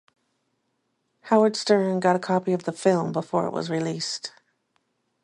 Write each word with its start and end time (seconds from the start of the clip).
Howard 1.25 1.55
Stern 1.55 1.99
got 1.99 2.15
a 2.15 2.19
copy 2.19 2.53
of 2.53 2.63
the 2.63 2.71
film 2.71 3.11
before 3.11 3.45
it 3.45 3.53
was 3.53 3.69
released. 3.69 4.31